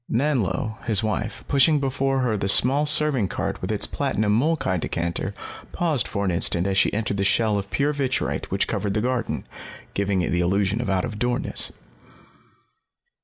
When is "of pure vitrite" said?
7.59-8.49